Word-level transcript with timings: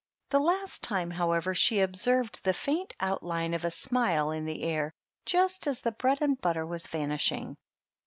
The 0.31 0.39
last 0.39 0.81
time, 0.83 1.11
however, 1.11 1.53
she 1.53 1.79
observed 1.81 2.39
the 2.43 2.53
faint 2.55 2.95
outline 2.99 3.53
of 3.53 3.63
a 3.63 3.69
smile 3.69 4.31
in 4.31 4.45
the 4.45 4.63
air 4.63 4.91
just 5.27 5.67
as 5.67 5.81
the 5.81 5.91
bread 5.91 6.23
and 6.23 6.41
butter 6.41 6.65
was 6.65 6.87
vanishing. 6.87 7.55